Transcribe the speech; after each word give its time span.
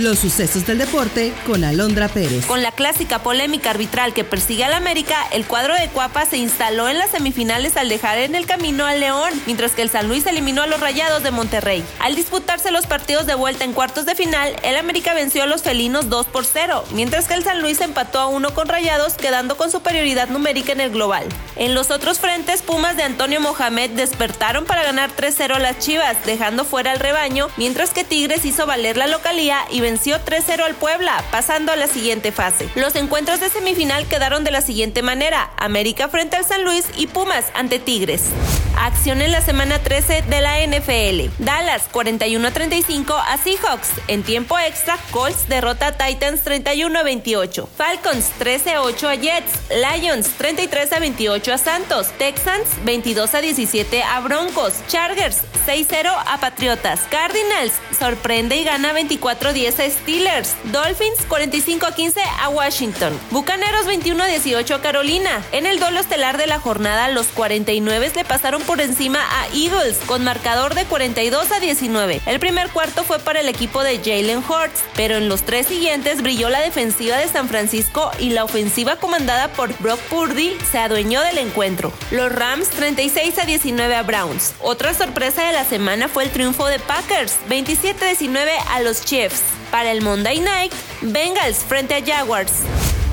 Los 0.00 0.20
sucesos 0.20 0.64
del 0.64 0.78
deporte 0.78 1.34
con 1.46 1.62
Alondra 1.62 2.08
Pérez. 2.08 2.46
Con 2.46 2.62
la 2.62 2.72
clásica 2.72 3.18
polémica 3.18 3.68
arbitral 3.68 4.14
que 4.14 4.24
persigue 4.24 4.64
al 4.64 4.72
América, 4.72 5.26
el 5.30 5.44
cuadro 5.44 5.74
de 5.74 5.88
Cuapa 5.88 6.24
se 6.24 6.38
instaló 6.38 6.88
en 6.88 6.96
las 6.96 7.10
semifinales 7.10 7.76
al 7.76 7.90
dejar 7.90 8.16
en 8.16 8.34
el 8.34 8.46
camino 8.46 8.86
al 8.86 8.98
León, 8.98 9.30
mientras 9.44 9.72
que 9.72 9.82
el 9.82 9.90
San 9.90 10.08
Luis 10.08 10.24
eliminó 10.24 10.62
a 10.62 10.66
los 10.66 10.80
Rayados 10.80 11.22
de 11.22 11.30
Monterrey. 11.32 11.84
Al 11.98 12.16
disputarse 12.16 12.70
los 12.70 12.86
partidos 12.86 13.26
de 13.26 13.34
vuelta 13.34 13.64
en 13.64 13.74
cuartos 13.74 14.06
de 14.06 14.14
final, 14.14 14.56
el 14.62 14.78
América 14.78 15.12
venció 15.12 15.42
a 15.42 15.46
los 15.46 15.60
felinos 15.60 16.08
2 16.08 16.28
por 16.28 16.46
0, 16.46 16.82
mientras 16.94 17.28
que 17.28 17.34
el 17.34 17.44
San 17.44 17.60
Luis 17.60 17.82
empató 17.82 18.20
a 18.20 18.26
uno 18.26 18.54
con 18.54 18.68
Rayados, 18.68 19.12
quedando 19.12 19.58
con 19.58 19.70
superioridad 19.70 20.30
numérica 20.30 20.72
en 20.72 20.80
el 20.80 20.92
global. 20.92 21.26
En 21.56 21.74
los 21.74 21.90
otros 21.90 22.20
frentes, 22.20 22.62
Pumas 22.62 22.96
de 22.96 23.02
Antonio 23.02 23.38
Mohamed 23.42 23.90
despertaron 23.90 24.64
para 24.64 24.82
ganar 24.82 25.10
3-0 25.14 25.56
a 25.56 25.58
las 25.58 25.78
Chivas, 25.78 26.16
dejando 26.24 26.64
fuera 26.64 26.92
al 26.92 27.00
rebaño, 27.00 27.48
mientras 27.58 27.90
que 27.90 28.02
Tigres 28.02 28.46
hizo 28.46 28.64
valer 28.64 28.96
la 28.96 29.06
localía 29.06 29.58
y 29.70 29.80
venció 29.80 29.89
3-0 29.98 30.60
al 30.60 30.74
Puebla, 30.74 31.24
pasando 31.30 31.72
a 31.72 31.76
la 31.76 31.86
siguiente 31.86 32.32
fase. 32.32 32.68
Los 32.74 32.94
encuentros 32.96 33.40
de 33.40 33.48
semifinal 33.48 34.06
quedaron 34.06 34.44
de 34.44 34.50
la 34.50 34.60
siguiente 34.60 35.02
manera: 35.02 35.50
América 35.56 36.08
frente 36.08 36.36
al 36.36 36.44
San 36.44 36.64
Luis 36.64 36.86
y 36.96 37.06
Pumas 37.06 37.46
ante 37.54 37.78
Tigres. 37.78 38.30
Acción 38.82 39.20
en 39.20 39.30
la 39.30 39.42
semana 39.42 39.78
13 39.78 40.22
de 40.22 40.40
la 40.40 40.58
NFL. 40.66 41.30
Dallas 41.44 41.82
41 41.92 42.50
35 42.50 43.14
a 43.14 43.36
Seahawks. 43.36 43.90
En 44.08 44.22
tiempo 44.22 44.58
extra, 44.58 44.96
Colts 45.10 45.50
derrota 45.50 45.88
a 45.88 45.92
Titans 45.92 46.40
31 46.40 47.04
28. 47.04 47.68
Falcons 47.76 48.30
13 48.38 48.78
8 48.78 49.08
a 49.08 49.14
Jets. 49.16 49.52
Lions 49.68 50.28
33 50.30 50.94
a 50.94 50.98
28 50.98 51.52
a 51.52 51.58
Santos. 51.58 52.08
Texans 52.16 52.68
22 52.86 53.34
a 53.34 53.40
17 53.42 54.02
a 54.02 54.20
Broncos. 54.20 54.72
Chargers 54.88 55.42
6-0 55.66 56.10
a 56.26 56.40
Patriotas. 56.40 57.00
Cardinals 57.10 57.74
sorprende 57.98 58.56
y 58.56 58.64
gana 58.64 58.94
24-10 58.94 59.78
a 59.78 59.90
Steelers. 59.90 60.56
Dolphins 60.72 61.28
45-15 61.28 62.14
a 62.40 62.48
Washington. 62.48 63.12
Bucaneros 63.30 63.86
21-18 63.86 64.74
a 64.74 64.80
Carolina. 64.80 65.42
En 65.52 65.66
el 65.66 65.78
duelo 65.78 66.00
estelar 66.00 66.38
de 66.38 66.46
la 66.46 66.58
jornada, 66.58 67.08
los 67.08 67.26
49 67.26 68.12
le 68.14 68.24
pasaron 68.24 68.62
por 68.62 68.69
encima 68.78 69.18
a 69.20 69.48
Eagles 69.48 69.98
con 70.06 70.22
marcador 70.22 70.76
de 70.76 70.84
42 70.84 71.50
a 71.50 71.58
19. 71.58 72.20
El 72.26 72.38
primer 72.38 72.70
cuarto 72.70 73.02
fue 73.02 73.18
para 73.18 73.40
el 73.40 73.48
equipo 73.48 73.82
de 73.82 73.98
Jalen 73.98 74.44
Hurts, 74.48 74.84
pero 74.94 75.16
en 75.16 75.28
los 75.28 75.42
tres 75.42 75.66
siguientes 75.66 76.22
brilló 76.22 76.48
la 76.50 76.60
defensiva 76.60 77.16
de 77.16 77.26
San 77.26 77.48
Francisco 77.48 78.12
y 78.20 78.30
la 78.30 78.44
ofensiva 78.44 78.96
comandada 78.96 79.48
por 79.48 79.76
Brock 79.80 79.98
Purdy 80.02 80.56
se 80.70 80.78
adueñó 80.78 81.22
del 81.22 81.38
encuentro. 81.38 81.92
Los 82.12 82.30
Rams 82.30 82.68
36 82.70 83.38
a 83.38 83.44
19 83.46 83.94
a 83.96 84.02
Browns. 84.04 84.54
Otra 84.60 84.94
sorpresa 84.94 85.44
de 85.44 85.52
la 85.52 85.64
semana 85.64 86.06
fue 86.06 86.22
el 86.22 86.30
triunfo 86.30 86.66
de 86.66 86.78
Packers 86.78 87.38
27-19 87.48 88.50
a 88.68 88.80
los 88.82 89.04
Chiefs. 89.04 89.40
Para 89.72 89.90
el 89.90 90.02
Monday 90.02 90.40
Night, 90.40 90.72
Bengals 91.00 91.58
frente 91.58 91.94
a 91.94 92.04
Jaguars. 92.04 92.52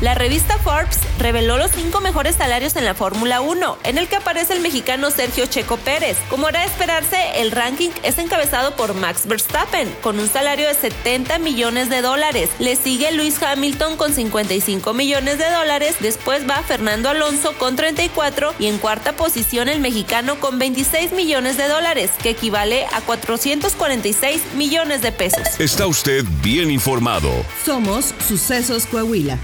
La 0.00 0.14
revista 0.14 0.56
Forbes 0.58 1.00
reveló 1.18 1.58
los 1.58 1.72
cinco 1.72 2.00
mejores 2.00 2.36
salarios 2.36 2.76
en 2.76 2.84
la 2.84 2.94
Fórmula 2.94 3.40
1, 3.40 3.78
en 3.82 3.98
el 3.98 4.06
que 4.06 4.14
aparece 4.14 4.52
el 4.52 4.60
mexicano 4.60 5.10
Sergio 5.10 5.46
Checo 5.46 5.76
Pérez. 5.76 6.16
Como 6.30 6.48
era 6.48 6.60
de 6.60 6.66
esperarse, 6.66 7.16
el 7.38 7.50
ranking 7.50 7.90
es 8.04 8.16
encabezado 8.18 8.76
por 8.76 8.94
Max 8.94 9.22
Verstappen, 9.26 9.92
con 10.00 10.20
un 10.20 10.28
salario 10.28 10.68
de 10.68 10.74
70 10.74 11.40
millones 11.40 11.90
de 11.90 12.00
dólares. 12.00 12.50
Le 12.60 12.76
sigue 12.76 13.10
Luis 13.10 13.42
Hamilton 13.42 13.96
con 13.96 14.14
55 14.14 14.94
millones 14.94 15.38
de 15.38 15.50
dólares, 15.50 15.96
después 15.98 16.48
va 16.48 16.62
Fernando 16.62 17.08
Alonso 17.08 17.54
con 17.58 17.74
34 17.74 18.54
y 18.60 18.66
en 18.66 18.78
cuarta 18.78 19.16
posición 19.16 19.68
el 19.68 19.80
mexicano 19.80 20.38
con 20.38 20.60
26 20.60 21.10
millones 21.10 21.56
de 21.56 21.66
dólares, 21.66 22.12
que 22.22 22.30
equivale 22.30 22.86
a 22.92 23.00
446 23.00 24.42
millones 24.54 25.02
de 25.02 25.10
pesos. 25.10 25.58
Está 25.58 25.88
usted 25.88 26.24
bien 26.40 26.70
informado. 26.70 27.32
Somos 27.64 28.14
Sucesos 28.28 28.86
Coahuila. 28.86 29.40